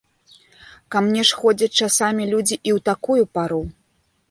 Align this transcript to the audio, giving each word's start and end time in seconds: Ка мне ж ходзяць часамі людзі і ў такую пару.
Ка 0.95 1.01
мне 1.07 1.25
ж 1.31 1.37
ходзяць 1.41 1.77
часамі 1.85 2.23
людзі 2.33 2.55
і 2.57 2.59
ў 2.61 2.79
такую 2.91 3.23
пару. 3.39 3.63